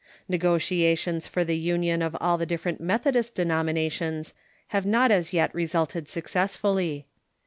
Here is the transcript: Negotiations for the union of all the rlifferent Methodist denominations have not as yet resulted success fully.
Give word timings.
Negotiations 0.27 1.27
for 1.27 1.43
the 1.43 1.55
union 1.59 2.01
of 2.01 2.17
all 2.19 2.39
the 2.39 2.47
rlifferent 2.47 2.79
Methodist 2.79 3.35
denominations 3.35 4.33
have 4.69 4.83
not 4.83 5.11
as 5.11 5.31
yet 5.31 5.53
resulted 5.53 6.09
success 6.09 6.57
fully. 6.57 7.05